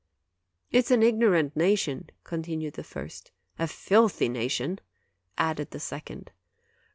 [0.71, 4.79] "'It's an ignorant nation/ continued the first." 'A filthy nation/
[5.37, 6.31] added the second.